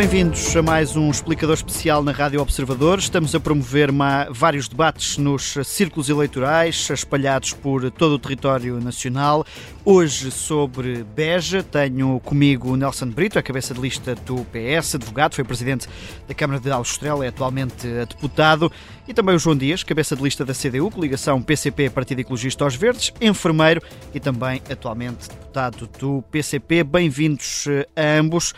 [0.00, 2.98] Bem-vindos a mais um explicador especial na Rádio Observador.
[2.98, 3.90] Estamos a promover
[4.30, 9.44] vários debates nos círculos eleitorais espalhados por todo o território nacional.
[9.84, 15.44] Hoje sobre Beja tenho comigo Nelson Brito, a cabeça de lista do PS, advogado, foi
[15.44, 15.86] presidente
[16.26, 18.72] da Câmara de Aljustrel, é atualmente deputado,
[19.06, 22.74] e também o João Dias, cabeça de lista da CDU, coligação PCP Partido Ecologista aos
[22.74, 23.82] Verdes, enfermeiro
[24.14, 26.84] e também atualmente deputado do PCP.
[26.84, 28.54] Bem-vindos a ambos.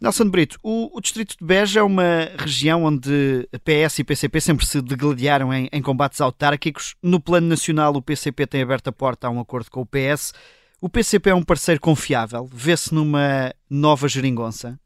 [0.00, 4.64] Nelson Brito, o, o, distrito de Beja é uma região onde PS e PCP sempre
[4.64, 6.96] se degladiaram em, em, combates autárquicos.
[7.02, 10.32] No plano nacional, o PCP tem aberto a porta a um acordo com o PS.
[10.80, 12.46] O PCP é um parceiro confiável?
[12.50, 14.80] Vê-se numa nova geringonça?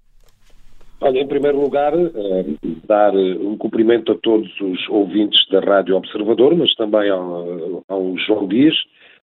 [1.01, 2.45] Olha, em primeiro lugar, eh,
[2.85, 8.49] dar um cumprimento a todos os ouvintes da Rádio Observador, mas também ao, ao João
[8.49, 8.75] Dias,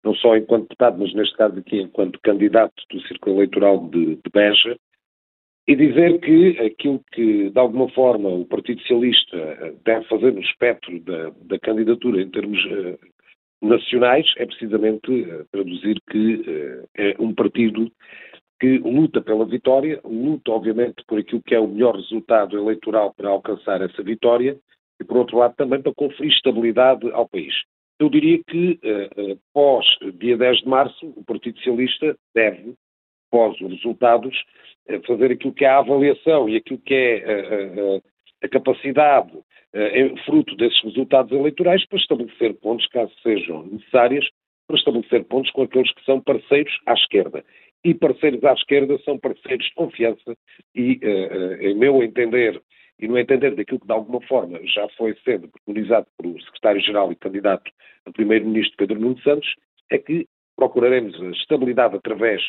[0.04, 4.32] não só enquanto deputado, mas neste caso aqui enquanto candidato do Círculo Eleitoral de, de
[4.32, 4.78] Beja,
[5.70, 10.42] e dizer que aquilo que, de alguma forma, o Partido Socialista eh, deve fazer no
[10.42, 12.98] espectro da, da candidatura em termos uh,
[13.62, 16.44] nacionais é precisamente uh, traduzir que
[16.98, 17.88] é um partido
[18.60, 23.30] que luta pela vitória, luta, obviamente, por aquilo que é o melhor resultado eleitoral para
[23.30, 24.58] alcançar essa vitória
[25.00, 27.54] e, por outro lado, também para conferir estabilidade ao país.
[28.00, 28.80] Eu diria que,
[29.54, 32.76] pós dia 10 de março, o Partido Socialista deve,
[33.30, 34.36] pós os resultados,
[35.06, 39.32] fazer aquilo que é a avaliação e aquilo que é a, a, a capacidade
[40.26, 44.28] fruto desses resultados eleitorais para estabelecer pontos, caso sejam necessárias,
[44.68, 47.44] para estabelecer pontos com aqueles que são parceiros à esquerda.
[47.84, 50.36] E parceiros à esquerda são parceiros de confiança
[50.76, 51.00] e,
[51.62, 52.62] em meu entender,
[53.00, 57.16] e no entender daquilo que de alguma forma já foi sendo preconizado pelo secretário-geral e
[57.16, 57.72] candidato
[58.06, 59.56] a primeiro-ministro Pedro Nuno Santos,
[59.92, 62.42] é que procuraremos a estabilidade através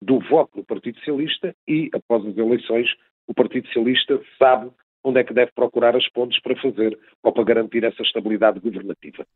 [0.00, 2.88] do voto do Partido Socialista e, após as eleições,
[3.26, 4.70] o Partido Socialista sabe
[5.02, 9.26] onde é que deve procurar as pontes para fazer ou para garantir essa estabilidade governativa.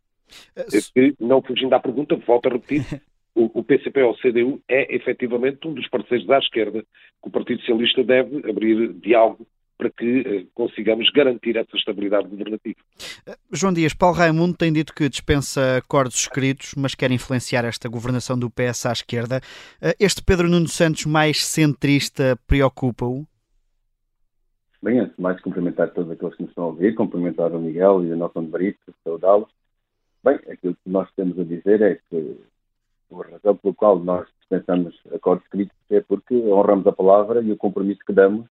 [0.56, 2.82] Uh, não fugindo à pergunta, volto a repetir,
[3.34, 7.30] o, o PCP ou o CDU é efetivamente um dos parceiros da esquerda que o
[7.30, 9.46] Partido Socialista deve abrir diálogo
[9.80, 12.78] para que eh, consigamos garantir essa estabilidade governativa.
[13.26, 17.88] Eh, João Dias, Paulo Raimundo tem dito que dispensa acordos escritos, mas quer influenciar esta
[17.88, 19.40] governação do PS à esquerda.
[19.80, 23.24] Eh, este Pedro Nuno Santos mais centrista preocupa-o?
[24.82, 28.04] Bem, antes de mais cumprimentar todos aqueles que nos estão a ouvir, cumprimentar o Miguel
[28.04, 29.48] e o Nelson de Brito, saudá-los.
[30.22, 32.38] Bem, aquilo que nós temos a dizer é que
[33.12, 37.56] a razão pela qual nós dispensamos acordos escritos é porque honramos a palavra e o
[37.56, 38.46] compromisso que damos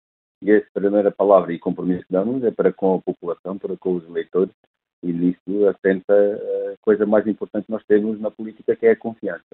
[0.43, 3.97] e essa primeira palavra e compromisso que damos é para com a população, para com
[3.97, 4.53] os eleitores,
[5.03, 8.97] e nisso assenta a coisa mais importante que nós temos na política, que é a
[8.97, 9.45] confiança.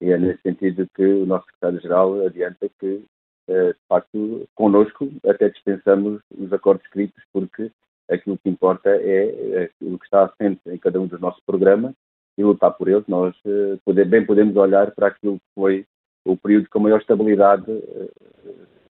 [0.00, 3.04] E é nesse sentido que o nosso secretário-geral adianta que,
[3.48, 7.70] eh, de facto, connosco até dispensamos os acordos escritos, porque
[8.10, 11.94] aquilo que importa é o que está assente em cada um dos nossos programas
[12.36, 13.06] e lutar por eles.
[13.06, 15.86] Nós eh, bem podemos olhar para aquilo que foi
[16.24, 18.10] o período com maior estabilidade eh,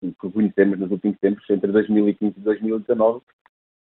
[0.01, 3.21] que conhecemos nos últimos tempos, entre 2015 e 2019,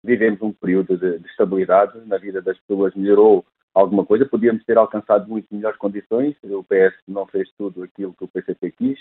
[0.02, 3.44] vivemos um período de, de, estabilidade na vida das pessoas, melhorou
[3.74, 8.24] alguma coisa, podíamos ter alcançado muito melhores condições, o PS não fez tudo aquilo que
[8.24, 8.98] o PCP quis,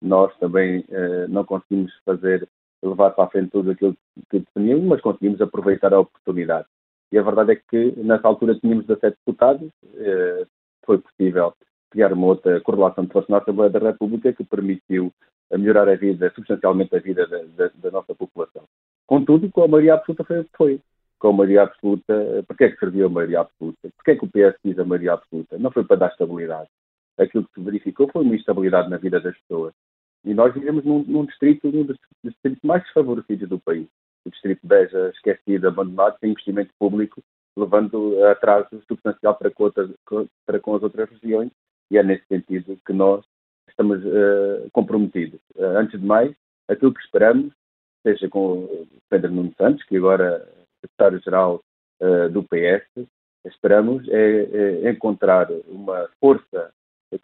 [0.00, 2.48] nós também eh, não conseguimos fazer,
[2.82, 3.96] levar para a frente tudo aquilo
[4.30, 6.66] que definíamos, mas conseguimos aproveitar a oportunidade.
[7.10, 10.46] E a verdade é que nessa altura tínhamos 17 deputados, eh,
[10.84, 11.54] foi possível
[11.90, 15.12] criar uma outra correlação de força na Assembleia da República que permitiu
[15.52, 18.64] a melhorar a vida, substancialmente a vida da, da, da, nossa população.
[19.06, 20.80] Contudo, com a maioria absoluta foi o que foi.
[21.18, 23.90] Com a maioria absoluta, para que é que serviu a maioria absoluta?
[23.96, 25.58] Por que é que o PS quis a maioria absoluta?
[25.58, 26.68] Não foi para dar estabilidade.
[27.18, 29.74] Aquilo que se verificou foi uma instabilidade na vida das pessoas.
[30.24, 33.86] E nós vivemos num, num distrito, num dos distritos mais desfavorecidos do país.
[34.24, 37.22] O distrito Beja, esquecido, abandonado, sem investimento público,
[37.56, 39.90] levando atraso substancial para com, outras,
[40.46, 41.50] para com as outras regiões.
[41.90, 43.24] E é nesse sentido que nós
[43.82, 45.40] estamos uh, comprometidos.
[45.56, 46.34] Uh, antes de mais,
[46.68, 47.52] aquilo que esperamos,
[48.06, 51.60] seja com Pedro Nuno Santos, que agora é secretário-geral
[52.00, 53.06] uh, do PS,
[53.44, 56.72] esperamos é, é, encontrar uma força,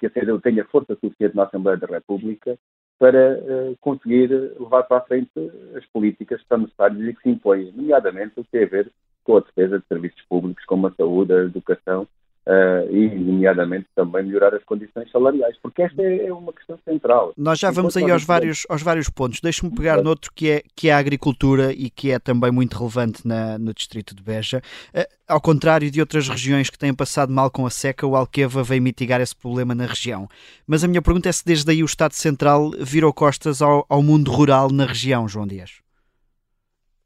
[0.01, 2.59] que a CDU tenha força suficiente na Assembleia da República
[2.99, 3.41] para
[3.81, 4.27] conseguir
[4.59, 5.31] levar para a frente
[5.77, 8.93] as políticas que são necessárias e que se impõem, nomeadamente o que tem a ver
[9.23, 12.09] com a defesa de serviços públicos como a saúde, a educação
[12.49, 17.35] Uh, e, nomeadamente, também melhorar as condições salariais, porque esta é, é uma questão central.
[17.37, 19.41] Nós já vamos aí aos vários, aos vários pontos.
[19.43, 23.29] Deixe-me pegar noutro que é, que é a agricultura e que é também muito relevante
[23.29, 24.63] na, no distrito de Beja.
[24.95, 28.63] Uh, ao contrário de outras regiões que têm passado mal com a seca, o Alqueva
[28.63, 30.27] veio mitigar esse problema na região.
[30.67, 34.03] Mas a minha pergunta é se desde aí o Estado Central virou costas ao, ao
[34.03, 35.83] mundo rural na região, João Dias.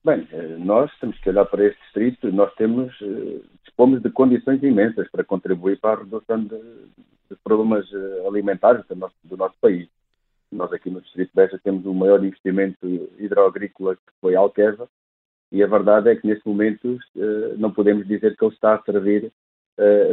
[0.04, 2.92] Bem, eh, nós temos que olhar para este distrito, nós temos,
[3.82, 6.56] dispomos de condições imensas para contribuir para a redução de,
[7.30, 9.88] de problemas eh, alimentares do nosso, do nosso, país.
[10.52, 12.86] Nós aqui no Distrito de Beja temos o maior investimento
[13.18, 14.88] hidroagrícola que foi a Alqueva
[15.50, 16.98] e a verdade é que neste momento
[17.56, 19.32] não podemos dizer que ele está a servir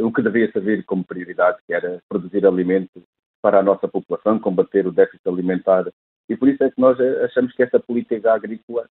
[0.02, 3.02] o que devia servir como prioridade, que era produzir alimentos
[3.42, 5.86] para a nossa população, combater o déficit alimentar
[6.28, 8.88] e por isso é que nós achamos que esta política agrícola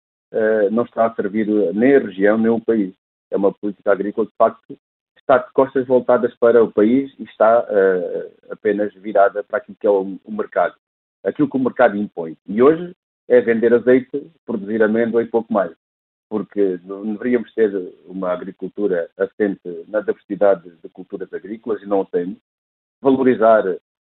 [0.70, 2.94] não está a servir nem a região nem o país.
[3.34, 4.78] É uma política agrícola, de facto,
[5.18, 9.86] está de costas voltadas para o país e está uh, apenas virada para aquilo que
[9.88, 10.76] é o, o, mercado.
[11.24, 12.36] Aquilo que o mercado impõe.
[12.46, 12.94] E hoje
[13.26, 15.72] é vender azeite, produzir amêndoa e pouco mais.
[16.28, 17.72] Porque deveríamos ter
[18.06, 22.38] uma agricultura assente na diversidade de culturas agrícolas e não o temos.
[23.02, 23.64] Valorizar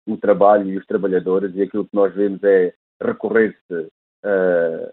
[0.06, 2.72] o trabalho e os trabalhadores e aquilo que nós vemos é
[3.02, 3.92] recorrer-se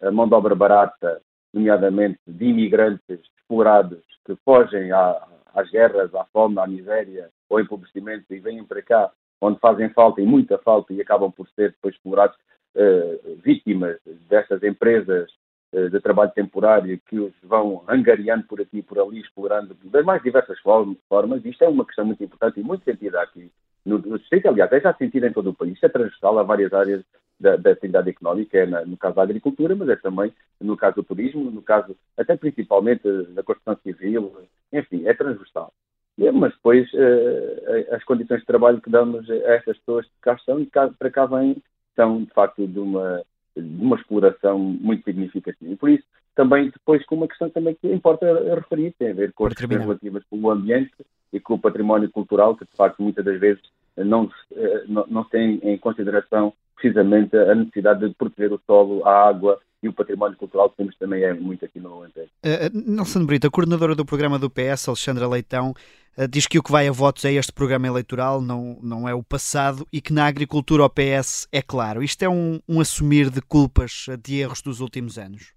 [0.00, 1.21] a mão de obra barata,
[1.55, 8.27] nomeadamente de imigrantes explorados que fogem à, às guerras, à fome, à miséria ou empobrecimento
[8.31, 9.11] e vêm para cá
[9.41, 12.37] onde fazem falta e muita falta e acabam por ser depois explorados,
[12.75, 13.99] uh, vítimas
[14.29, 15.31] destas empresas
[15.73, 20.05] uh, de trabalho temporário que os vão angariando por aqui e por ali, explorando das
[20.05, 21.45] mais diversas formas.
[21.45, 23.50] Isto é uma questão muito importante e muito sentida aqui
[23.85, 27.05] no, no aliás, é já sentida em todo o país, é transversal a várias áreas
[27.39, 30.97] da, da atividade económica, é na, no caso da agricultura, mas é também no caso
[30.97, 33.03] do turismo, no caso, até principalmente
[33.35, 34.33] da construção civil,
[34.73, 35.73] enfim, é transversal.
[36.17, 40.61] Mas depois uh, as condições de trabalho que damos a estas pessoas que cá estão
[40.61, 41.57] e cá, para cá vêm
[41.97, 43.23] são de facto de uma,
[43.57, 45.73] de uma exploração muito significativa.
[45.73, 46.05] E por isso
[46.35, 49.81] também depois com uma questão também que importa referir, tem a ver com as questões
[49.81, 50.93] relativas com o ambiente
[51.33, 53.63] e com o património cultural, que de facto muitas das vezes
[53.97, 59.29] não, eh, não, não tem em consideração precisamente a necessidade de proteger o solo, a
[59.29, 62.31] água e o património cultural que temos também é muito aqui no Alentejo.
[62.44, 65.75] Uh, Nelson Brito, a coordenadora do programa do PS, Alexandra Leitão,
[66.17, 69.15] uh, diz que o que vai a votos é este programa eleitoral, não, não é
[69.15, 72.03] o passado, e que na agricultura o PS é claro.
[72.03, 75.53] Isto é um, um assumir de culpas, de erros dos últimos anos?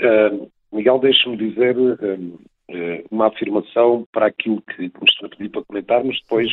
[0.00, 1.76] Uh, Miguel, deixe-me dizer
[3.10, 6.48] uma afirmação para aquilo que, me estou a pedir para comentar, mas depois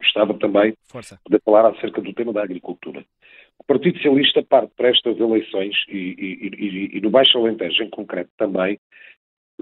[0.00, 1.18] gostava também Força.
[1.28, 3.04] de falar acerca do tema da agricultura.
[3.58, 7.90] O Partido Socialista parte para estas eleições, e, e, e, e no Baixo Alentejo em
[7.90, 8.78] concreto também,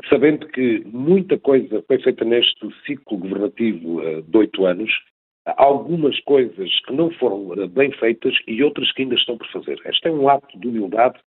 [0.08, 4.90] sabendo que muita coisa foi feita neste ciclo governativo de oito anos,
[5.56, 9.78] algumas coisas que não foram bem feitas e outras que ainda estão por fazer.
[9.84, 11.18] Este é um ato de humildade.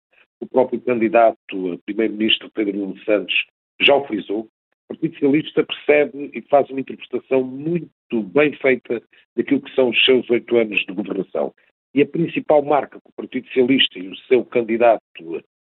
[0.40, 3.34] O próprio candidato a primeiro-ministro Pedro Nuno Santos
[3.80, 4.48] já o frisou.
[4.88, 9.02] O Partido Socialista percebe e faz uma interpretação muito bem feita
[9.36, 11.52] daquilo que são os seus oito anos de governação.
[11.94, 15.02] E a principal marca que o Partido Socialista e o seu candidato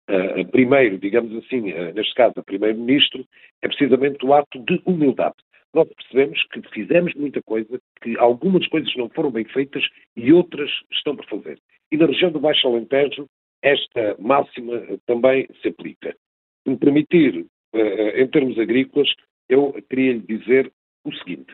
[0.07, 3.25] a, a primeiro, digamos assim, a, neste caso a primeiro-ministro,
[3.61, 5.35] é precisamente o ato de humildade.
[5.73, 9.83] Nós percebemos que fizemos muita coisa, que algumas coisas não foram bem feitas
[10.15, 11.59] e outras estão por fazer.
[11.91, 13.27] E na região do Baixo Alentejo,
[13.61, 16.15] esta máxima também se aplica.
[16.63, 17.45] Se me permitir, eh,
[17.79, 19.09] em termos agrícolas,
[19.49, 20.71] eu queria lhe dizer
[21.03, 21.53] o seguinte: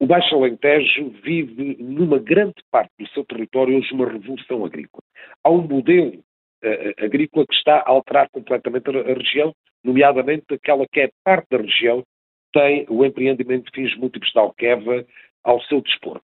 [0.00, 5.02] o Baixo Alentejo vive, numa grande parte do seu território, hoje uma revolução agrícola.
[5.42, 6.22] Há um modelo
[6.64, 11.48] uh, agrícola que está a alterar completamente a, a, região, nomeadamente aquela que é parte
[11.50, 12.04] da região
[12.52, 15.04] tem o empreendimento de fins múltiplos de Alqueva
[15.44, 16.20] ao seu dispor.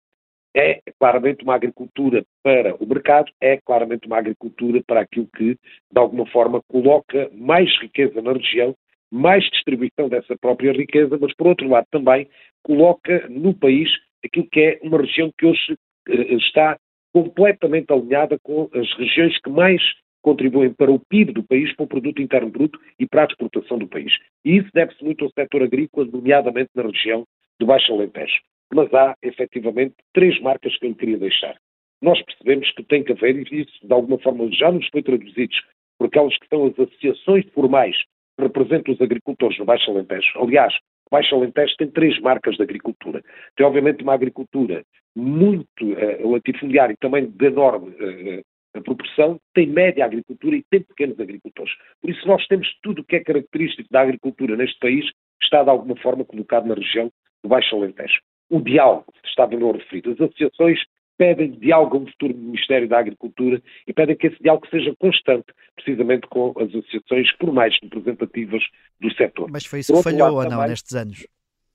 [0.57, 5.99] É claramente uma agricultura para o mercado, é claramente uma agricultura para aquilo que, de
[5.99, 8.75] alguma forma, coloca mais riqueza na região
[9.15, 12.29] mais distribuição dessa própria riqueza, mas por outro lado também
[12.65, 13.89] coloca no país
[14.25, 15.79] aquilo que é uma região que hoje
[16.09, 16.77] eh, está
[17.13, 19.81] completamente alinhada com as regiões que mais
[20.21, 23.79] contribuem para o PIB do país, para o produto interno bruto e para a exportação
[23.79, 24.13] do país.
[24.45, 27.25] E isso deve-se muito ao setor agrícola, nomeadamente na região
[27.61, 28.41] do Baixo Alentejo.
[28.75, 31.57] Mas há, efetivamente, três marcas que eu queria deixar.
[32.03, 35.55] Nós percebemos que tem que haver, e isso de alguma forma já nos foi traduzido
[35.99, 37.97] por aquelas que são as associações formais
[38.39, 40.29] representa os agricultores no Baixo Alentejo.
[40.37, 40.75] Aliás,
[41.07, 43.23] o Baixo Alentejo tem três marcas de agricultura.
[43.57, 44.85] Tem, obviamente, uma agricultura
[45.17, 48.45] muito uh, latifundiária e também de enorme uh,
[48.83, 51.73] proporção, tem média agricultura e tem pequenos agricultores.
[52.01, 55.05] Por isso, nós temos tudo o que é característico da agricultura neste país,
[55.43, 57.11] está de alguma forma colocado na região
[57.43, 58.21] do Baixo Alentejo.
[58.51, 60.81] O diálogo, estava no referido, as associações
[61.17, 66.27] pedem diálogo no futuro Ministério da Agricultura e pedem que esse diálogo seja constante, precisamente
[66.29, 68.63] com as associações por mais representativas
[69.01, 69.51] do setor.
[69.51, 71.27] Mas foi isso que falhou ou não nestes anos?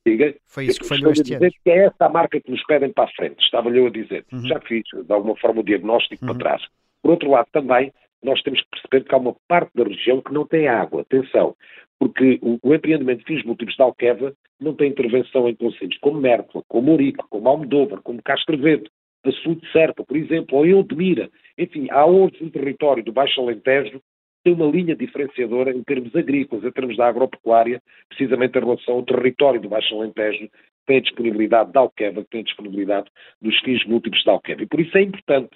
[0.06, 1.50] Diga, foi isso que falhou este ano.
[1.64, 4.26] que é essa a marca que nos pedem para a frente, estava-lhe eu a dizer.
[4.32, 4.48] Uhum.
[4.48, 6.32] Já fiz, de alguma forma, o diagnóstico uhum.
[6.32, 6.68] para trás.
[7.02, 7.94] Por outro lado, também
[8.24, 11.02] nós temos que perceber que há uma parte da região que não tem água.
[11.02, 11.56] Atenção,
[12.00, 16.20] porque o, o empreendimento de fins múltiplos de Alqueva não tem intervenção em conselhos como
[16.20, 18.90] Mértola, como Ourique, como Almodóvar, como Castrovedo,
[19.24, 21.30] da Sul de Serpa, por exemplo, ou Eudemira.
[21.58, 24.02] Enfim, há hoje um território do Baixo Alentejo
[24.44, 29.04] tem uma linha diferenciadora em termos agrícolas, em termos da agropecuária, precisamente em relação ao
[29.04, 30.50] território do Baixo Alentejo, que
[30.88, 33.10] tem a disponibilidade da Alqueva, que tem a disponibilidade
[33.42, 34.64] dos fins múltiplos da Alqueva.
[34.64, 35.50] E por isso é importante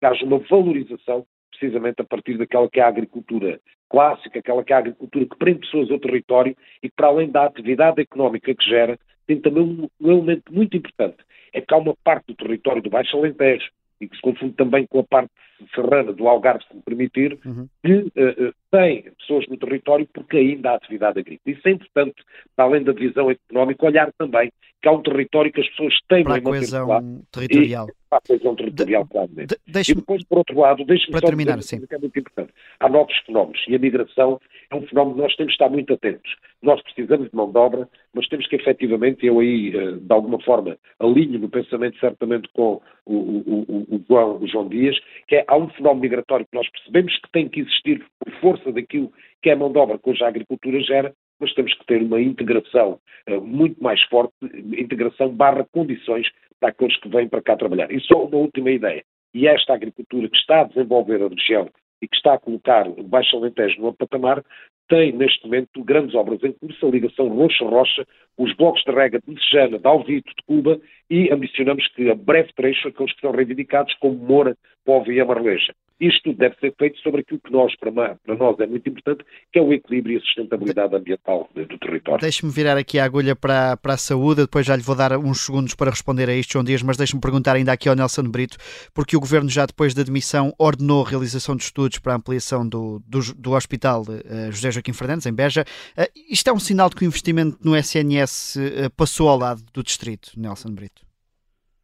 [0.00, 3.60] que haja uma valorização precisamente a partir daquela que é a agricultura
[3.90, 7.30] clássica, aquela que é a agricultura que prende pessoas ao território e que, para além
[7.30, 8.98] da atividade económica que gera,
[9.30, 11.18] tem também um, um elemento muito importante.
[11.52, 13.70] É que há uma parte do território do Baixo Alentejo,
[14.00, 15.30] e que se confunde também com a parte
[15.74, 17.68] serrana do Algarve, se me permitir, uhum.
[17.84, 21.56] que uh, tem pessoas no território porque ainda há atividade agrícola.
[21.56, 22.16] Isso é importante,
[22.56, 24.50] para além da visão económica, olhar também
[24.80, 27.86] que há um território que as pessoas têm para a coesão territorial.
[27.88, 29.56] E, para a coesão territorial, de, claramente.
[29.66, 32.52] De, e depois, por outro lado, deixe-me só terminar, dizer, que é muito importante.
[32.80, 34.40] Há novos fenómenos e a migração
[34.70, 36.34] é um fenómeno que nós temos de estar muito atentos.
[36.62, 40.40] Nós precisamos de mão de obra, mas temos que efetivamente, eu aí, eh, de alguma
[40.40, 44.96] forma, alinho no pensamento certamente com o, o, o, o, João, o João Dias,
[45.28, 48.72] que é, há um fenómeno migratório que nós percebemos que tem que existir por força
[48.72, 51.84] daquilo que é a mão de obra que hoje a agricultura gera, mas temos que
[51.86, 56.28] ter uma integração uh, muito mais forte, integração barra condições
[56.60, 57.90] para aqueles que vêm para cá trabalhar.
[57.90, 59.02] E só uma última ideia.
[59.34, 61.68] E esta agricultura que está a desenvolver a região
[62.00, 64.44] e que está a colocar o Baixo Alentejo no patamar,
[64.90, 68.04] tem neste momento grandes obras em curso, a ligação Rocha-Rocha,
[68.36, 72.52] os blocos de rega de Sejana, de Alvito, de Cuba e ambicionamos que a breve
[72.54, 75.72] trecho aqueles que são reivindicados como Moura, Póvoa e Amarleja.
[76.00, 79.62] Isto deve ser feito sobre aquilo que nós, para, nós é muito importante, que é
[79.62, 82.20] o equilíbrio e a sustentabilidade ambiental do território.
[82.20, 85.44] Deixe-me virar aqui a agulha para, para a saúde, depois já lhe vou dar uns
[85.44, 88.56] segundos para responder a isto, João Dias, mas deixe-me perguntar ainda aqui ao Nelson Brito,
[88.94, 92.66] porque o Governo já depois da demissão ordenou a realização de estudos para a ampliação
[92.66, 95.64] do, do, do Hospital uh, José Joaquim Fernandes, em Beja.
[95.98, 99.62] Uh, isto é um sinal de que o investimento no SNS eh, passou ao lado
[99.72, 101.09] do Distrito, Nelson Brito?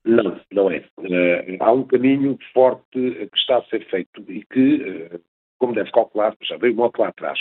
[0.06, 0.84] Não, não é.
[0.98, 5.20] Uh, há um caminho forte que está a ser feito e que, uh,
[5.58, 7.38] como deve calcular, já veio muito lá atrás.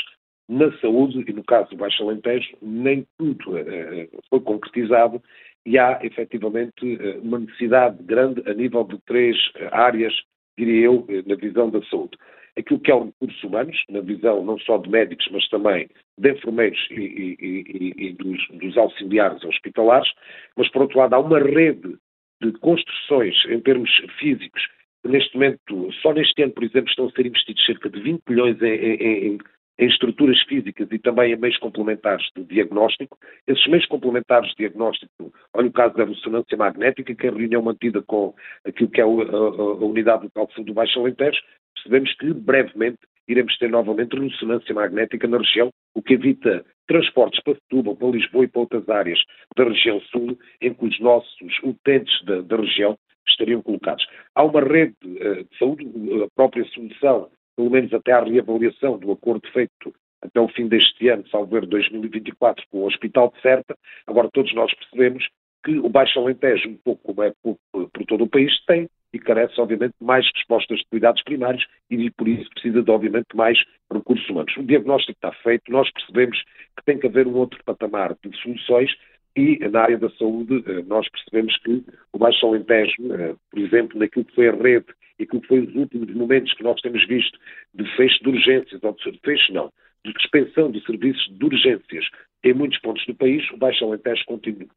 [0.49, 5.21] Na saúde, e no caso do Baixo Alentejo, nem tudo uh, foi concretizado
[5.63, 9.35] e há efetivamente uma necessidade grande a nível de três
[9.71, 10.13] áreas,
[10.57, 12.17] diria eu, na visão da saúde.
[12.55, 16.31] Aquilo que é o recursos humanos, na visão não só de médicos, mas também de
[16.31, 20.07] enfermeiros e, e, e, e dos, dos auxiliares hospitalares,
[20.55, 21.97] mas por outro lado há uma rede
[22.41, 23.89] de construções em termos
[24.19, 24.61] físicos,
[25.03, 28.61] neste momento, só neste ano, por exemplo, estão a ser investidos cerca de 20 milhões
[28.61, 29.37] em, em,
[29.77, 33.17] em estruturas físicas e também em meios complementares de diagnóstico.
[33.47, 37.61] Esses meios complementares de diagnóstico, olha o caso da ressonância magnética, que é a reunião
[37.61, 38.33] mantida com
[38.65, 41.41] aquilo que é a, a, a unidade local do Baixo Alentejo,
[41.73, 47.55] percebemos que brevemente iremos ter novamente ressonância magnética na região, o que evita transportes para
[47.55, 49.19] Setúbal, para Lisboa e para outras áreas
[49.55, 54.05] da região sul, em que os nossos utentes da, da região estariam colocados.
[54.35, 55.85] Há uma rede uh, de saúde,
[56.23, 61.07] a própria solução, pelo menos até à reavaliação do acordo feito até o fim deste
[61.07, 63.77] ano, salvo 2024, com o Hospital de Serta.
[64.07, 65.27] Agora, todos nós percebemos
[65.65, 69.19] que o Baixo Alentejo, um pouco como é por, por todo o país, tem e
[69.19, 73.57] carece, obviamente, de mais respostas de cuidados primários e, por isso, precisa, de, obviamente, mais
[73.91, 74.55] recursos humanos.
[74.57, 76.37] O diagnóstico está feito, nós percebemos
[76.77, 78.91] que tem que haver um outro patamar de soluções
[79.35, 83.97] e, na área da saúde, eh, nós percebemos que o Baixo Alentejo, eh, por exemplo,
[83.97, 87.05] naquilo que foi a rede e aquilo que foi os últimos momentos que nós temos
[87.07, 87.39] visto
[87.73, 89.71] de fecho de urgências, ou de fecho não,
[90.05, 92.05] de dispensão de serviços de urgências
[92.45, 94.23] em muitos pontos do país, o Baixo Alentejo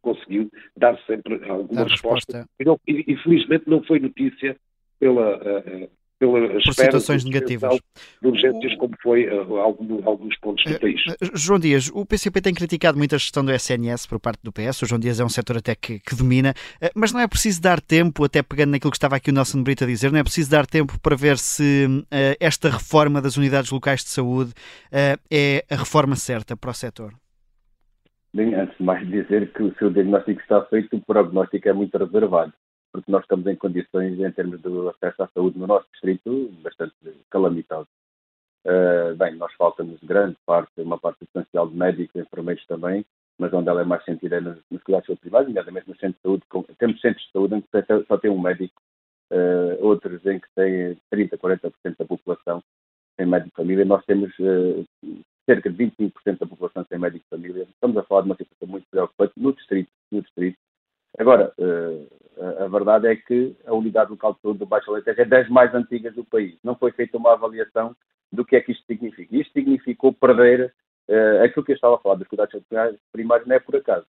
[0.01, 2.39] conseguiu dar sempre alguma dar resposta.
[2.39, 2.49] resposta.
[2.59, 4.57] E, não, e, felizmente não foi notícia
[4.99, 7.79] pela, uh, pela Por situações negativas.
[8.23, 10.99] De urgências, como foi uh, algum, alguns pontos do país.
[11.35, 14.81] João Dias, o PCP tem criticado muito a gestão do SNS por parte do PS.
[14.81, 16.55] O João Dias é um setor até que, que domina,
[16.95, 19.85] mas não é preciso dar tempo, até pegando naquilo que estava aqui o Nelson Brito
[19.85, 21.87] a dizer, não é preciso dar tempo para ver se
[22.41, 24.55] esta reforma das unidades locais de saúde
[25.31, 27.13] é a reforma certa para o setor.
[28.35, 31.97] Bem, antes de mais dizer que o seu diagnóstico está feito, o prognóstico é muito
[31.97, 32.53] reservado,
[32.93, 36.95] porque nós estamos em condições, em termos do acesso à saúde no nosso distrito, bastante
[37.31, 37.89] calamitosos.
[38.67, 43.05] Uh, bem, nós faltamos grande parte, uma parte essencial de médicos, enfermeiros também,
[43.39, 46.23] mas onde ela é mais sentida é nos, nos cuidados privados, nomeadamente no centro de
[46.23, 46.43] saúde.
[46.51, 48.83] Com, temos centros de saúde em que só tem um médico,
[49.33, 52.63] uh, outros em que tem 30%, 40% da população
[53.17, 53.85] tem médico de família.
[53.87, 54.85] Nós temos uh,
[55.49, 57.67] cerca de 25% da população sem médico de família.
[57.71, 59.91] Estamos a falar de uma situação muito preocupante no distrito.
[60.13, 60.59] No distrito.
[61.19, 65.25] Agora, uh, A, verdade é que a Unidade Local de Saúde do Baixo Alentejo é
[65.25, 66.55] das mais antigas do país.
[66.63, 67.97] Não foi feita uma avaliação
[68.31, 69.35] do que é que isto significa.
[69.35, 70.73] Isto significou perder
[71.09, 72.55] uh, aquilo que eu estava a falar dos cuidados
[73.11, 74.07] primários, não é por acaso.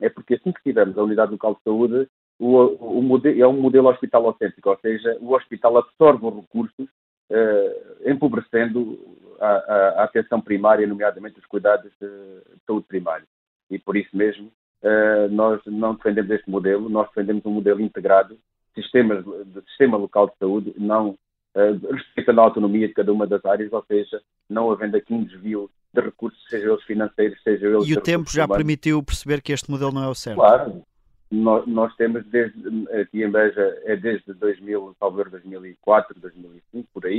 [0.00, 3.88] É porque assim que tivermos a Unidade Local de Saúde, o, o é um modelo
[3.90, 6.88] hospitalocêntrico, ou seja, o hospital absorve os recursos,
[7.30, 8.98] uh, empobrecendo
[9.46, 13.26] a, atenção primária, nomeadamente os cuidados de, de saúde primária.
[13.70, 18.38] E por isso mesmo, uh, nós não defendemos este modelo, nós defendemos um modelo integrado,
[18.74, 23.44] sistemas, de sistema local de saúde, não uh, respeitando a autonomia de cada uma das
[23.44, 27.86] áreas, ou seja, não havendo aqui um desvio de recursos, seja eles financeiros, seja eles.
[27.86, 28.56] E o tempo já humanos.
[28.56, 30.36] permitiu perceber que este modelo não é o certo?
[30.36, 30.82] Claro,
[31.30, 32.58] nós, nós, temos desde,
[33.00, 37.11] aqui em Beja, é desde 2000, talvez 2004, 2005, por aí,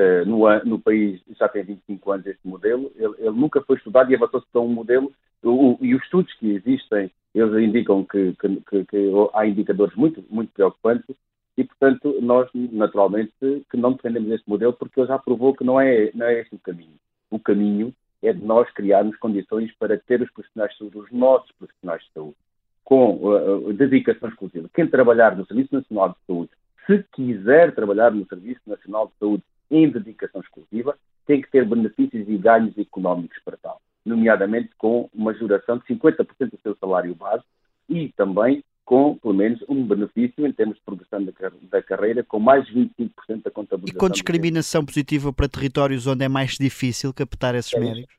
[0.00, 4.10] uh, no, no, país já tem 25 anos este modelo, ele, ele nunca foi estudado
[4.10, 8.56] e avançou-se para um modelo, o, e os estudos que existem, eles indicam que, que,
[8.68, 11.14] que, que, há indicadores muito, muito preocupantes,
[11.56, 15.80] e portanto nós naturalmente que não defendemos este modelo porque ele já provou que não
[15.80, 16.94] é, não é este o caminho.
[17.30, 21.50] O caminho é de nós criarmos condições para ter os profissionais de saúde, os nossos
[21.52, 22.36] profissionais de saúde,
[22.84, 24.68] com uh, dedicação exclusiva.
[24.74, 26.50] Quem trabalhar no Serviço Nacional de Saúde,
[26.86, 30.96] se quiser trabalhar no Serviço Nacional de Saúde em dedicação exclusiva,
[31.26, 36.50] tem que ter benefícios e ganhos económicos para tal, nomeadamente com uma juração de 50%
[36.50, 37.44] do seu salário base
[37.88, 41.32] e também com, pelo menos, um benefício em termos de progressão da,
[41.70, 43.96] da carreira, com mais de 25% da contabilização.
[43.96, 48.12] E com discriminação positiva para territórios onde é mais difícil captar esses é médicos?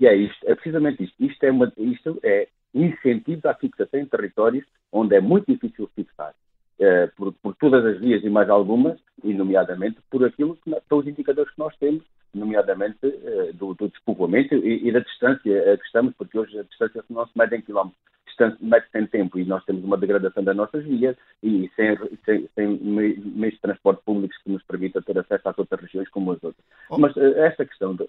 [0.00, 1.14] E é isto, é precisamente isto.
[1.24, 6.34] Isto é, uma, isto é incentivos à fixação em territórios onde é muito difícil fixar,
[6.78, 11.06] eh, por, por, todas as vias e mais algumas, e nomeadamente por aquilo que, pelos
[11.06, 12.02] indicadores que nós temos,
[12.34, 16.62] nomeadamente eh, do, do, despovoamento e, e, da distância a que estamos, porque hoje a
[16.62, 18.00] distância não se mede em quilómetros,
[18.60, 22.78] mede-se em tempo e nós temos uma degradação das nossas vias e sem, sem, sem
[22.78, 26.64] meios de transporte públicos que nos permitam ter acesso às outras regiões como as outras.
[26.90, 26.98] Oh.
[26.98, 28.08] Mas eh, esta questão, de,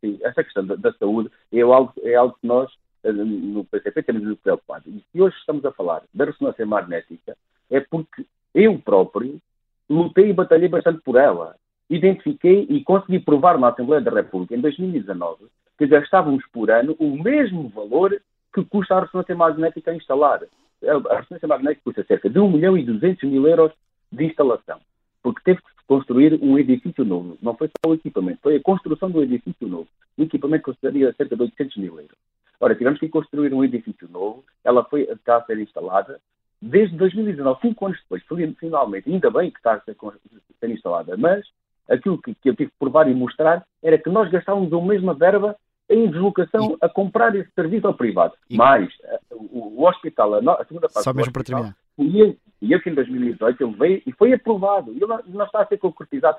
[0.00, 2.70] sim, esta questão da, da saúde é algo, é algo que nós
[3.04, 4.84] eh, no PCP temos nos preocupado.
[4.88, 7.36] E se hoje estamos a falar da ressonância magnética,
[7.70, 8.24] é porque
[8.54, 9.40] eu próprio
[9.88, 11.56] lutei e batalhei bastante por ela.
[11.88, 15.46] Identifiquei e consegui provar na Assembleia da República, em 2019,
[15.78, 18.20] que gastávamos por ano o mesmo valor
[18.52, 20.42] que custa a ressonância magnética a instalar.
[20.82, 23.72] A ressonância magnética custa cerca de 1 milhão e 200 mil euros
[24.10, 24.80] de instalação,
[25.22, 27.38] porque teve que construir um edifício novo.
[27.40, 29.88] Não foi só o equipamento, foi a construção do edifício novo.
[30.16, 32.16] O equipamento custaria cerca de 800 mil euros.
[32.58, 36.18] Ora, tivemos que construir um edifício novo, ela foi, está a ser instalada,
[36.60, 38.22] desde 2019, cinco anos depois,
[38.58, 39.96] finalmente, ainda bem que está a ser,
[40.60, 41.46] ser instalada, mas
[41.88, 45.14] aquilo que, que, eu tive que provar e mostrar era que nós gastávamos a mesma
[45.14, 45.56] verba
[45.88, 46.84] em deslocação e...
[46.84, 48.34] a comprar esse serviço ao privado.
[48.50, 48.56] E...
[48.56, 51.76] Mais, eh, o, o, hospital, a, a segunda parte Só mesmo para terminar.
[51.98, 54.90] E, e eu que em 2018 ele veio e foi aprovado.
[54.90, 56.38] Ele não, não está a ser concretizado.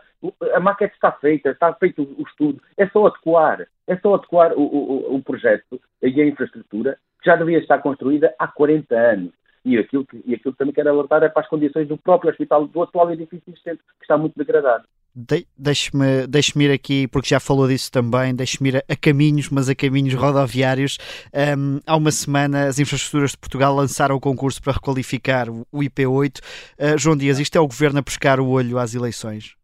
[0.53, 2.61] A maquete está feita, está feito o, o estudo.
[2.75, 3.65] É só adequar.
[3.87, 8.33] É só adequar o, o, o projeto e a infraestrutura que já devia estar construída
[8.37, 9.33] há 40 anos.
[9.67, 12.31] E aquilo, que, e aquilo que também quero alertar é para as condições do próprio
[12.31, 14.85] hospital, do atual edifício existente, que está muito degradado.
[15.13, 19.49] De, deixe-me deixe ir aqui, porque já falou disso também, deixe-me ir a, a, caminhos,
[19.49, 20.97] mas a caminhos rodoviários.
[21.33, 25.79] Um, há uma semana as infraestruturas de Portugal lançaram o concurso para requalificar o, o
[25.79, 26.39] IP8.
[26.39, 29.57] Uh, João Dias, isto é o governo a pescar o olho às eleições?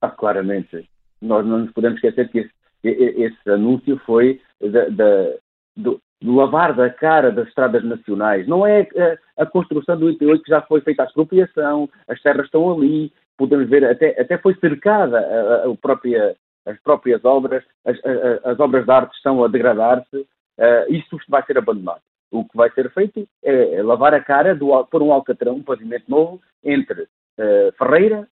[0.00, 0.90] Ah, claramente.
[1.22, 2.50] Nós não nos podemos esquecer que esse,
[2.82, 5.34] esse anúncio foi da, da,
[5.76, 8.46] do lavar da cara das estradas nacionais.
[8.46, 8.88] Não é
[9.36, 13.12] a, a, construção do IP8 que já foi feita a expropriação, as terras estão ali,
[13.36, 17.98] podemos ver, até, até foi cercada a, a própria, as próprias obras, as,
[18.44, 20.26] as, obras de arte estão a degradar-se, uh,
[20.88, 22.00] isso vai ser abandonado.
[22.30, 25.62] O que vai ser feito é, é lavar a cara do, por um alcatrão, um
[25.62, 28.26] pavimento novo, entre uh, Ferreira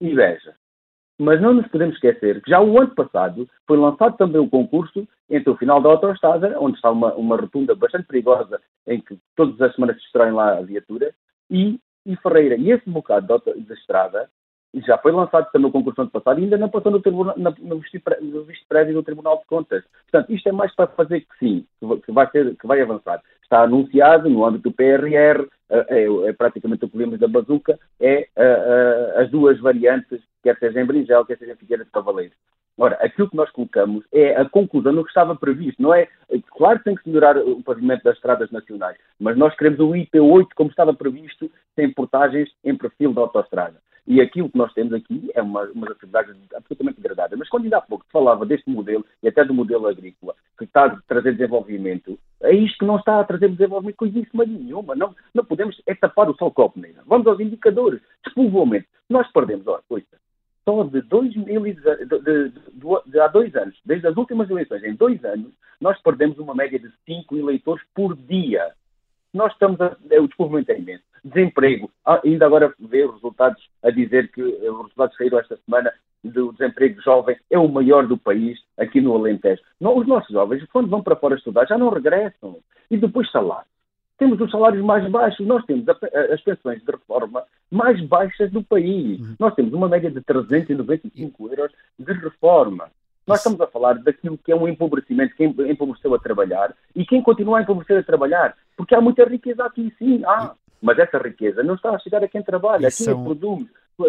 [0.00, 0.54] e Beja.
[1.18, 5.06] Mas não nos podemos esquecer que já o ano passado foi lançado também um concurso
[5.30, 9.60] entre o final da autoestrada, onde está uma, uma rotunda bastante perigosa, em que todas
[9.60, 11.14] as semanas se destroem lá a viatura,
[11.50, 12.56] e, e Ferreira.
[12.56, 14.28] E esse bocado de, de estrada
[14.82, 17.78] já foi lançado também o concurso ano passado e ainda não passou no, tribunal, no,
[17.78, 18.00] visto
[18.68, 19.84] prévio do Tribunal de Contas.
[20.10, 21.66] Portanto, isto é mais para fazer que sim,
[22.04, 23.22] que vai, ser, que vai avançar.
[23.42, 28.26] Está anunciado no âmbito do PRR, é, é, é praticamente o problema da bazuca, é,
[28.36, 32.36] é, as duas variantes, quer seja em Brinjel, quer seja em Figueira de Cavaleiros.
[32.76, 35.80] Ora, aquilo que nós colocamos é a conclusão no que estava previsto.
[35.80, 36.08] Não é,
[36.56, 39.92] claro que tem que se melhorar o pavimento das estradas nacionais, mas nós queremos o
[39.92, 43.76] IP8 como estava previsto, sem portagens em perfil da autoestrada.
[44.06, 47.36] E aquilo que nós temos aqui é uma, uma atividade absolutamente degradada.
[47.38, 50.86] Mas quando ainda há pouco falava deste modelo, e até do modelo agrícola, que está
[50.86, 54.94] a trazer desenvolvimento, é isto que não está a trazer desenvolvimento coisíssima nenhuma.
[54.94, 57.02] Não, não podemos é tapar o sol com a peneira.
[57.06, 58.02] Vamos aos indicadores.
[58.24, 58.86] Despovoamento.
[59.08, 60.06] Nós perdemos, olha, coisa,
[60.64, 62.52] só de, 2000, de,
[63.06, 66.78] de, há dois anos, desde as últimas eleições, em dois anos, nós perdemos uma média
[66.78, 68.72] de cinco eleitores por dia.
[69.32, 69.96] Nós estamos a.
[70.10, 71.02] É, o descobrimento é imenso.
[71.24, 71.90] Desemprego.
[72.04, 75.92] Ah, ainda agora ver os resultados a dizer que eh, os resultados saíram esta semana
[76.22, 79.62] do desemprego jovem é o maior do país aqui no Alentejo.
[79.80, 82.58] Não, os nossos jovens, quando vão para fora estudar, já não regressam.
[82.90, 83.66] E depois salário.
[84.18, 89.20] Temos os salários mais baixos, nós temos as pensões de reforma mais baixas do país.
[89.20, 89.34] Uhum.
[89.38, 92.90] Nós temos uma média de 395 euros de reforma.
[93.26, 97.22] Nós estamos a falar daquilo que é um empobrecimento, quem empobreceu a trabalhar e quem
[97.22, 98.54] continua a empobrecer a trabalhar.
[98.76, 100.22] Porque há muita riqueza aqui, sim.
[100.26, 103.24] Ah, mas essa riqueza não está a chegar a quem trabalha, a quem são...
[103.24, 103.66] produz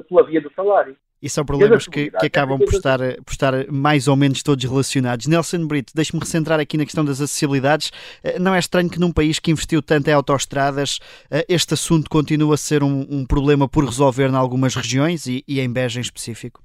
[0.10, 0.96] pela via do salário.
[1.22, 5.28] E são problemas que, que acabam por estar, por estar mais ou menos todos relacionados.
[5.28, 7.92] Nelson Brito, deixe-me recentrar aqui na questão das acessibilidades.
[8.24, 11.00] Eh, não é estranho que num país que investiu tanto em autoestradas,
[11.32, 15.44] eh, este assunto continue a ser um, um problema por resolver em algumas regiões e,
[15.48, 16.62] e em Beja em específico?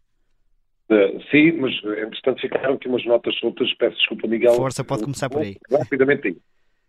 [0.91, 3.73] Uh, sim, mas entretanto ficaram aqui umas notas soltas.
[3.75, 4.55] Peço desculpa, Miguel.
[4.55, 5.57] Força, pode começar por aí.
[5.71, 6.37] Rapidamente aí.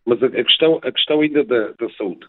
[0.06, 2.26] Mas a, a, questão, a questão ainda da, da saúde.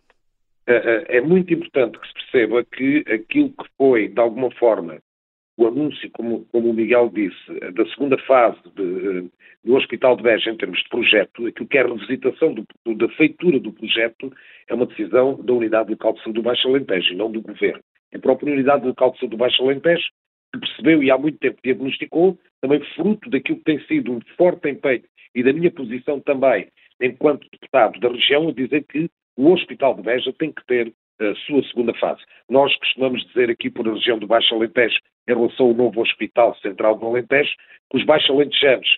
[0.68, 4.98] Uh, uh, é muito importante que se perceba que aquilo que foi, de alguma forma,
[5.62, 9.30] o anúncio, como, como o Miguel disse, da segunda fase de,
[9.64, 13.08] do Hospital de Beja em termos de projeto, aquilo que é a revisitação do, da
[13.10, 14.32] feitura do projeto
[14.68, 17.82] é uma decisão da Unidade Local de Saúde do Baixo Alentejo e não do Governo.
[18.14, 20.04] A própria Unidade Local de Saúde do Baixo Alentejo,
[20.52, 24.68] que percebeu e há muito tempo diagnosticou, também fruto daquilo que tem sido um forte
[24.68, 26.68] empenho e da minha posição também,
[27.00, 31.34] enquanto deputado da região, a dizer que o Hospital de Beja tem que ter a
[31.46, 32.22] sua segunda fase.
[32.48, 34.98] Nós costumamos dizer aqui por a região do Baixo Alentejo,
[35.28, 37.52] em relação ao novo Hospital Central do Alentejo,
[37.90, 38.88] que os Baixo Alentejanos,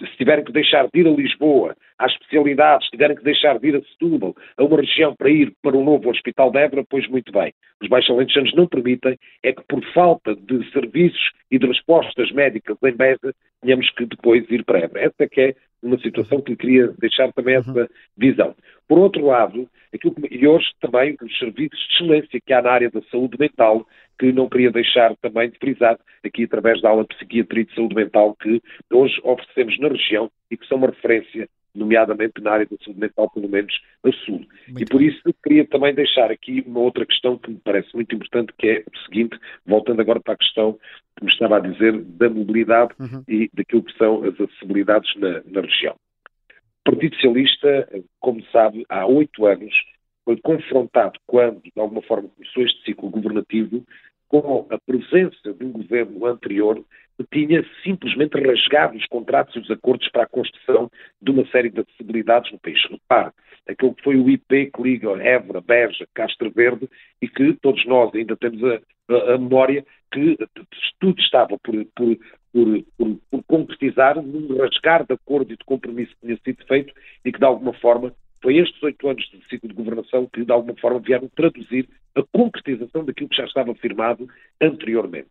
[0.00, 3.68] se tiverem que deixar de ir a Lisboa, às especialidades, se tiverem que deixar de
[3.68, 7.06] ir a Setúbal, a uma região para ir para o novo Hospital de Évora, pois
[7.08, 7.52] muito bem.
[7.82, 12.76] Os Baixo Alentejanos não permitem, é que por falta de serviços e de respostas médicas
[12.82, 15.02] em Beja, tenhamos que depois ir para Évora.
[15.02, 17.86] Essa é que é uma situação que queria deixar também essa uhum.
[18.16, 18.54] visão.
[18.88, 22.70] Por outro lado, aquilo que, e hoje também os serviços de excelência que há na
[22.70, 23.86] área da saúde mental,
[24.18, 27.74] que não queria deixar também de frisar aqui através da aula de psiquiatria e de
[27.74, 28.60] saúde mental que
[28.92, 33.30] hoje oferecemos na região e que são uma referência nomeadamente na área da saúde mental,
[33.30, 33.72] pelo menos
[34.04, 34.46] a sul.
[34.68, 35.08] Muito e por bem.
[35.08, 38.84] isso queria também deixar aqui uma outra questão que me parece muito importante, que é
[38.86, 40.78] o seguinte, voltando agora para a questão
[41.16, 43.22] que me estava a dizer da mobilidade uhum.
[43.28, 45.94] e daquilo que são as acessibilidades na, na região.
[46.80, 49.74] O Partido Socialista, como sabe, há oito anos
[50.24, 53.84] foi confrontado quando, de alguma forma, começou este ciclo governativo
[54.28, 56.84] com a presença de um governo anterior
[57.32, 61.80] tinha simplesmente rasgado os contratos e os acordos para a construção de uma série de
[61.80, 62.78] acessibilidades no país.
[62.90, 63.30] Repare,
[63.68, 66.88] aquele que foi o IP que liga Évora, Beja, Castro Verde
[67.20, 70.36] e que todos nós ainda temos a, a, a memória que
[70.98, 72.18] tudo estava por, por,
[72.52, 76.92] por, por, concretizar num rasgar de acordo e de compromisso que tinha sido feito
[77.24, 80.52] e que de alguma forma foi estes oito anos de ciclo de governação que, de
[80.52, 84.26] alguma forma, vieram traduzir a concretização daquilo que já estava firmado
[84.60, 85.30] anteriormente.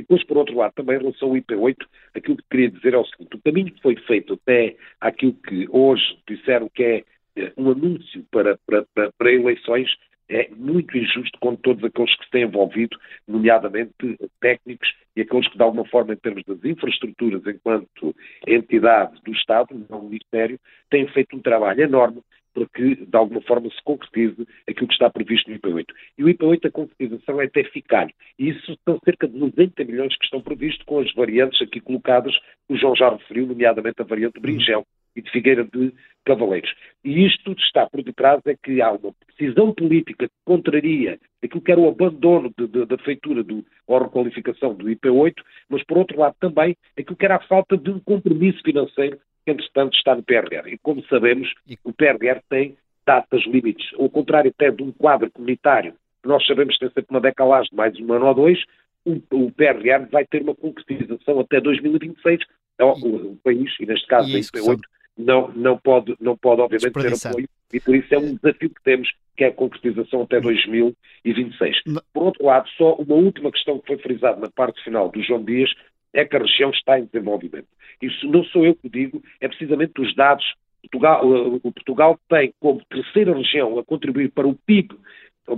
[0.00, 1.76] E depois, por outro lado, também em relação ao IP8,
[2.14, 5.68] aquilo que queria dizer é o seguinte: o caminho que foi feito até aquilo que
[5.70, 7.04] hoje disseram que é
[7.36, 9.90] eh, um anúncio para, para, para, para eleições
[10.30, 12.96] é muito injusto com todos aqueles que se têm envolvido,
[13.28, 19.32] nomeadamente técnicos e aqueles que, de alguma forma, em termos das infraestruturas, enquanto entidade do
[19.32, 20.58] Estado, não Ministério,
[20.88, 25.10] têm feito um trabalho enorme para que, de alguma forma, se concretize aquilo que está
[25.10, 25.86] previsto no IP8.
[26.18, 28.10] E o IP8, a concretização é até eficaz.
[28.38, 32.34] E isso são cerca de 90 milhões que estão previstos com as variantes aqui colocadas,
[32.66, 34.84] que o João já referiu, nomeadamente a variante de Bringel
[35.16, 35.92] e de Figueira de
[36.24, 36.72] Cavaleiros.
[37.04, 41.72] E isto está por detrás é que há uma decisão política que contraria aquilo que
[41.72, 42.52] era o abandono
[42.86, 45.34] da feitura do, ou requalificação do IP8,
[45.68, 49.52] mas por outro lado também aquilo que era a falta de um compromisso financeiro que
[49.52, 50.68] entretanto está no PRR.
[50.68, 51.52] E como sabemos,
[51.84, 52.76] o PRR tem
[53.06, 53.90] datas limites.
[53.98, 57.76] Ao contrário até de um quadro comunitário, nós sabemos que tem sempre uma decalagem de
[57.76, 58.62] mais um ano ou dois,
[59.04, 62.40] o, o PRR vai ter uma concretização até 2026.
[62.74, 64.80] Então, o, o país, e neste caso e a IP8,
[65.16, 68.82] não, não, pode, não pode, obviamente, ter apoio, e por isso é um desafio que
[68.82, 71.82] temos, que é a concretização até 2026.
[71.86, 72.02] Não.
[72.12, 75.44] Por outro lado, só uma última questão que foi frisada na parte final do João
[75.44, 75.70] Dias
[76.12, 77.68] é que a região está em desenvolvimento.
[78.00, 80.44] Isso não sou eu que digo, é precisamente os dados.
[80.82, 81.20] Portugal,
[81.62, 84.96] o Portugal tem como terceira região a contribuir para o PIB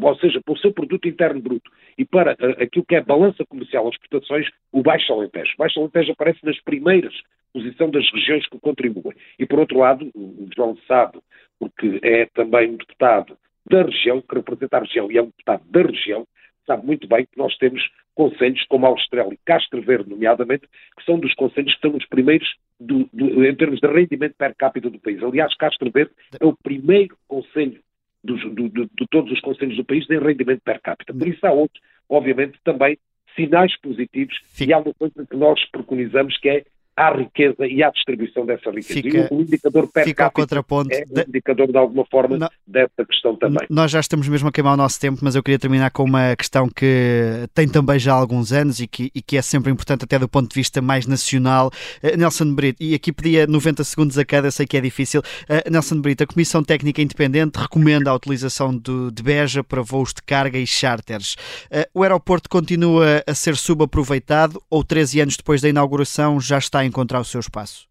[0.00, 3.44] ou seja, para o seu produto interno bruto e para uh, aquilo que é balança
[3.44, 5.52] comercial às exportações, o Baixo Alentejo.
[5.54, 7.14] O Baixo Alentejo aparece nas primeiras
[7.52, 9.14] posições das regiões que contribuem.
[9.38, 11.18] E, por outro lado, o João sabe,
[11.58, 13.36] porque é também um deputado
[13.68, 16.26] da região, que representa a região e é um deputado da região,
[16.66, 17.82] sabe muito bem que nós temos
[18.14, 22.48] conselhos como Alstrel e Castro Verde, nomeadamente, que são dos conselhos que estão nos primeiros
[22.78, 25.22] do, do, em termos de rendimento per capita do país.
[25.22, 27.80] Aliás, Castro Verde é o primeiro conselho
[28.22, 31.12] dos, do, de todos os conselhos do país em rendimento per capita.
[31.12, 32.98] Por isso há outros, obviamente, também
[33.34, 34.70] sinais positivos Fica.
[34.70, 36.64] e há uma coisa que nós preconizamos que é
[36.96, 38.94] à riqueza e à distribuição dessa riqueza.
[38.94, 42.48] Fica, e o, indicador per fica capita contraponto é um indicador, de alguma forma, não,
[42.66, 43.66] dessa questão também.
[43.70, 46.36] Nós já estamos mesmo a queimar o nosso tempo, mas eu queria terminar com uma
[46.36, 50.18] questão que tem também já alguns anos e que, e que é sempre importante até
[50.18, 51.70] do ponto de vista mais nacional.
[52.02, 55.20] Uh, Nelson Brito, e aqui pedia 90 segundos a cada, sei que é difícil.
[55.20, 60.12] Uh, Nelson Brito, a Comissão Técnica Independente recomenda a utilização do, de Beja para voos
[60.12, 61.34] de carga e charters.
[61.70, 66.81] Uh, o aeroporto continua a ser subaproveitado ou 13 anos depois da inauguração já está
[66.84, 67.52] encontrar o seu espaço?
[67.52, 67.88] espaço?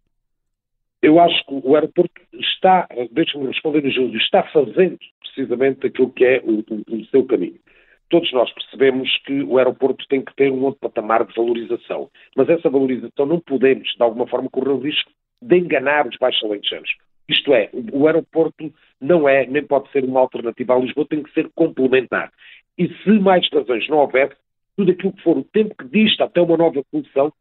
[1.01, 6.41] Eu acho que o aeroporto está, deixe-me responder, Júlio, está fazendo precisamente aquilo que é
[6.43, 7.59] o, o, o seu caminho
[8.09, 12.09] todos nós percebemos que o aeroporto tem que ter um outro patamar de valorização.
[12.35, 15.09] Mas essa valorização não podemos, de alguma forma, correr o risco
[15.41, 16.89] de enganar os baixos alentejanos.
[17.29, 21.31] Isto é, o aeroporto não é, nem pode ser uma alternativa a Lisboa, tem que
[21.31, 22.33] ser complementar.
[22.77, 24.35] E se mais razões não houver,
[24.75, 27.31] tudo aquilo que for o tempo que dista até uma nova solução,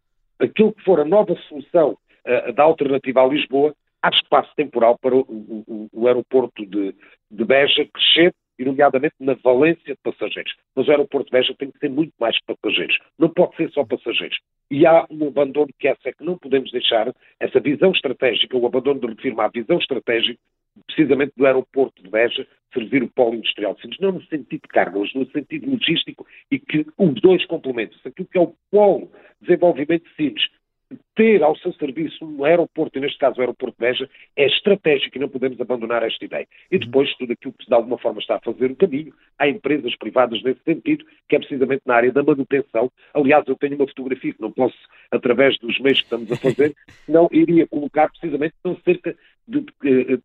[0.41, 5.15] aquilo que for a nova solução uh, da alternativa a Lisboa, há espaço temporal para
[5.15, 6.95] o, o, o aeroporto de,
[7.31, 10.53] de Beja crescer, e nomeadamente na valência de passageiros.
[10.77, 13.85] Mas o aeroporto de Beja tem que ter muito mais passageiros, não pode ser só
[13.87, 14.39] passageiros.
[14.71, 18.67] E há um abandono que essa é que não podemos deixar, essa visão estratégica, o
[18.67, 20.39] abandono de reafirmar a visão estratégica,
[20.87, 24.69] precisamente do aeroporto de Beja, servir o polo industrial de Sines, não no sentido de
[24.69, 28.07] carga, mas no sentido logístico e que os dois complementam-se.
[28.07, 30.60] Aquilo que é o polo de desenvolvimento de Sines
[31.15, 35.17] ter ao seu serviço um aeroporto, e neste caso o aeroporto de Beja, é estratégico
[35.17, 36.47] e não podemos abandonar esta ideia.
[36.71, 36.81] E uhum.
[36.81, 40.43] depois, tudo aquilo que de alguma forma está a fazer o caminho, há empresas privadas
[40.43, 42.91] nesse sentido, que é precisamente na área da manutenção.
[43.15, 44.79] Aliás, eu tenho uma fotografia que não posso,
[45.11, 46.75] através dos meios que estamos a fazer,
[47.09, 49.65] não iria colocar precisamente, cerca de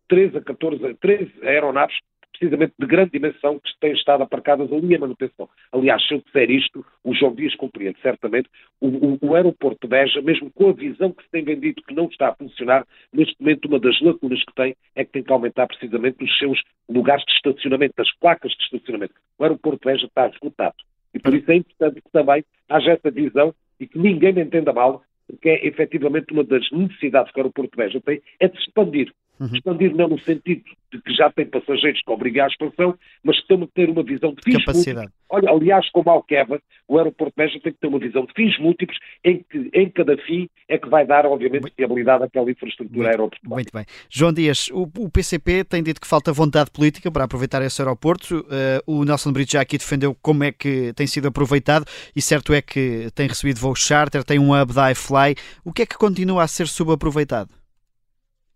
[0.08, 1.96] 13 eh, a 14, 13 aeronaves
[2.38, 5.50] precisamente de grande dimensão que têm estado aparcadas ali a manutenção.
[5.72, 9.88] Aliás, se eu disser isto, o João Dias compreende certamente, o, o, o, aeroporto de
[9.88, 13.36] Beja, mesmo com a visão que se tem vendido que não está a funcionar, neste
[13.40, 17.24] momento uma das lacunas que tem é que tem que aumentar precisamente os seus lugares
[17.26, 19.14] de estacionamento, as placas de estacionamento.
[19.38, 20.76] O aeroporto de Beja está esgotado.
[21.14, 24.74] E por isso é importante que também haja essa visão e que ninguém me entenda
[24.74, 28.58] mal, porque é efetivamente uma das necessidades que o aeroporto de Beja tem, é de
[28.60, 29.12] expandir.
[29.40, 29.50] Uhum.
[29.54, 33.48] Expandir não no sentido de que já tem passageiros que obrigam à expansão, mas que
[33.48, 34.98] tem que ter uma visão de fins Capacidade.
[34.98, 35.26] múltiplos.
[35.30, 38.58] Olha, aliás, como Alqueva, o aeroporto de Beja tem que ter uma visão de fins
[38.60, 43.56] múltiplos em que em cada fim é que vai dar, obviamente, fiabilidade àquela infraestrutura aeroportuária.
[43.56, 43.86] Muito bem.
[44.10, 48.40] João Dias, o, o, PCP tem dito que falta vontade política para aproveitar esse aeroporto.
[48.40, 52.54] Uh, o Nelson Brito já aqui defendeu como é que tem sido aproveitado e certo
[52.54, 55.36] é que tem recebido voos charter, tem um hub da iFly.
[55.64, 57.50] O que é que continua a ser subaproveitado?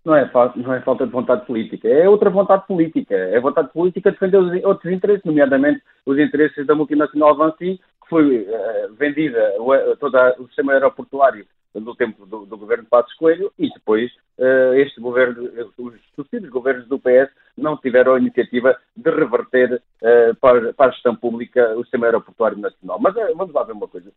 [0.10, 3.16] Não é, não é falta de vontade política, é outra vontade política.
[3.16, 8.10] É vontade política de defender os, outros interesses, nomeadamente os interesses da multinacional Avanci, que
[8.10, 11.46] foi uh, vendida o, todo o sistema aeroportuário
[11.76, 16.50] no tempo do, do governo de Passos Coelho e depois uh, este governo, os sucessivos
[16.50, 21.76] governos do PS não tiveram a iniciativa de reverter uh, para, para, a gestão pública
[21.78, 23.00] o sistema aeroportuário nacional.
[23.00, 24.12] Mas uh, vamos lá ver uma coisa.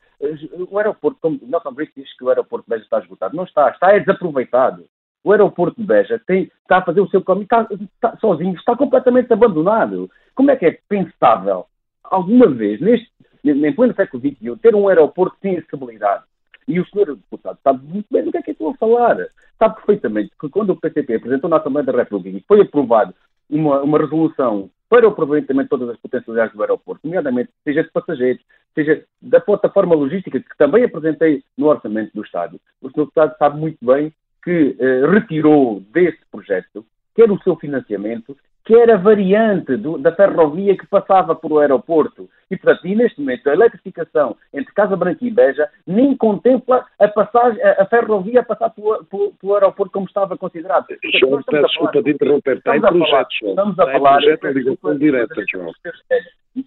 [0.70, 3.36] O aeroporto, como Nelson Brito diz que o aeroporto de está esgotado.
[3.36, 4.86] Não está, está é desaproveitado.
[5.24, 8.76] O aeroporto de Beja tem, está a fazer o seu caminho está, está, sozinho, está
[8.76, 10.10] completamente abandonado.
[10.34, 11.66] Como é que é pensável,
[12.02, 13.08] alguma vez, neste,
[13.44, 16.24] em pleno século XXI, ter um aeroporto que tem acessibilidade?
[16.66, 19.16] E o senhor deputado sabe muito bem do que é que estou a falar.
[19.58, 23.14] Sabe perfeitamente que quando o PCP apresentou na Assembleia da República e foi aprovado
[23.48, 27.90] uma, uma resolução para o aproveitamento de todas as potencialidades do aeroporto, nomeadamente seja de
[27.90, 28.42] passageiros,
[28.74, 32.60] seja da plataforma logística que também apresentei no orçamento do Estado.
[32.80, 38.36] O senhor deputado sabe muito bem que eh, retirou desse projeto, quer o seu financiamento,
[38.64, 42.28] quer a variante do, da ferrovia que passava por o aeroporto.
[42.50, 47.08] E, portanto, e neste momento, a eletrificação entre Casa Branca e Beja nem contempla a,
[47.08, 50.86] passagem, a, a ferrovia a passar pelo, pelo, pelo, aeroporto como estava considerado.
[51.18, 52.58] João, peço desculpa de interromper.
[52.58, 53.50] Está em projeto, João.
[53.52, 54.18] Estamos a falar...
[54.22, 55.72] Está em projeto, a ligação direta, João.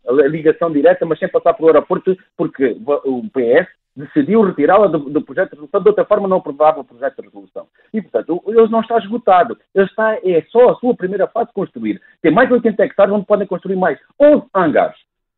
[0.07, 5.21] a ligação direta, mas sem passar pelo aeroporto, porque o PS decidiu retirá-la do, do,
[5.21, 7.67] projeto de resolução, de outra forma não aprovava o projeto de resolução.
[7.93, 9.57] E, portanto, ele não está esgotado.
[9.73, 12.01] Ele está, é só a sua primeira fase de construir.
[12.21, 14.97] Tem mais 80 hectares onde podem construir mais 11 hangares.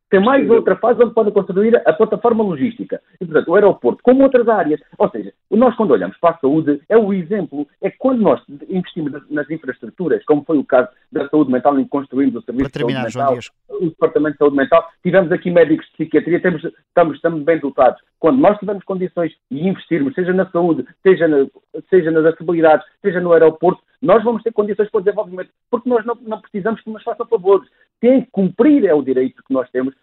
[0.09, 3.01] Tem mais outra fase onde podem construir a plataforma logística.
[3.19, 4.79] E, portanto, o aeroporto, como outras áreas.
[4.97, 9.11] Ou seja, nós, quando olhamos para a saúde, é o exemplo, é quando nós investimos
[9.29, 12.93] nas infraestruturas, como foi o caso da saúde mental, em construirmos o serviço de saúde
[12.93, 13.37] mental,
[13.69, 18.01] o departamento de saúde mental, tivemos aqui médicos de psiquiatria, temos, estamos, estamos bem dotados.
[18.19, 21.45] Quando nós tivermos condições de investirmos, seja na saúde, seja, na,
[21.89, 26.05] seja nas acessibilidades, seja no aeroporto, nós vamos ter condições para o desenvolvimento, porque nós
[26.05, 27.67] não, não precisamos que nos façam favores.
[27.99, 29.93] Tem que cumprir é o direito que nós temos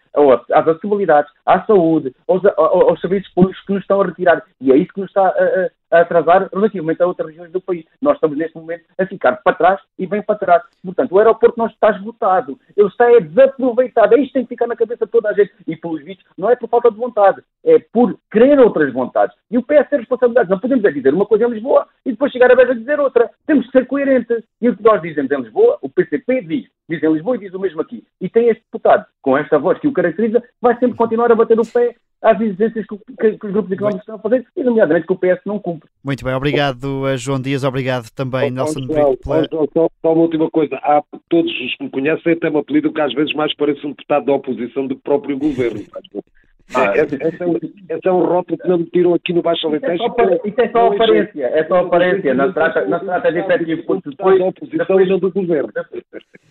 [0.53, 4.43] às acessibilidades, à saúde, aos, aos, serviços públicos que nos estão a retirar.
[4.61, 7.85] E é isso que nos está a, a atrasar relativamente a outras regiões do país.
[8.01, 10.63] Nós estamos neste momento a ficar para trás e bem para trás.
[10.83, 14.15] Portanto, o aeroporto não está esgotado, ele está é desaproveitado.
[14.15, 15.53] É isto que tem que ficar na cabeça de toda a gente.
[15.67, 19.37] E, pelos vistos, não é por falta de vontade, é por querer outras vontades.
[19.51, 20.51] E o PS tem responsabilidades.
[20.51, 23.01] Não podemos é dizer uma coisa em Lisboa e depois chegar a vez a dizer
[23.01, 23.31] outra.
[23.47, 24.43] Temos que ser coerentes.
[24.61, 27.55] E o que nós dizemos em Lisboa, o PCP diz, diz em Lisboa e diz
[27.55, 28.05] o mesmo aqui.
[28.21, 31.59] E tem este deputado, com esta voz que o caracteriza, vai sempre continuar a bater
[31.59, 31.95] o pé
[32.25, 35.19] às exigências que, que, que os grupos económicos estão a fazer, e nomeadamente que o
[35.19, 35.89] PS não cumpre.
[36.03, 39.19] Muito bem, obrigado a João Dias, obrigado também, oh, Nelson Brito.
[39.23, 39.49] Pela...
[39.49, 43.01] Só, só, uma última coisa, há todos os que me conhecem até um apelido que
[43.01, 45.85] às vezes mais parece um deputado da oposição do que próprio governo.
[46.73, 49.43] Ah, esse, esse, é um, esse é um rótulo que não me tiram aqui no
[49.43, 49.95] Baixo Alentejo.
[50.45, 54.03] Isso é só, aparência, é só aparência, não trata, não trata de efetivo, depois,
[54.71, 55.71] depois, do governo.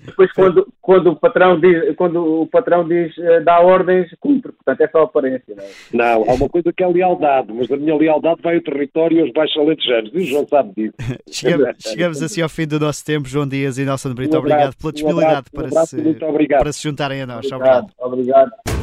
[0.05, 4.81] Depois quando, quando, o patrão diz, quando o patrão diz, eh, dá ordens, cumpre, portanto
[4.81, 5.55] é só aparência.
[5.55, 6.15] Não, é?
[6.15, 9.21] não, há uma coisa que é lealdade, mas a minha lealdade vai ao território e
[9.21, 10.93] aos Baixos Alentejanos, e o João sabe disso.
[11.31, 14.75] chegamos, chegamos assim ao fim do nosso tempo, João Dias e Nelson Brito, um obrigado
[14.75, 17.51] pela disponibilidade um abraço, um para, se, para se juntarem a nós.
[17.51, 17.87] Obrigado.
[17.99, 18.51] obrigado.
[18.53, 18.82] obrigado.